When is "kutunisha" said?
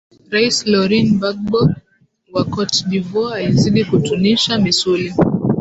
3.89-4.53